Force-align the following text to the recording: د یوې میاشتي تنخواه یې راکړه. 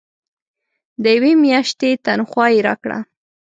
د 1.03 1.05
یوې 1.15 1.33
میاشتي 1.43 1.91
تنخواه 2.05 2.49
یې 2.55 2.59
راکړه. 2.67 2.97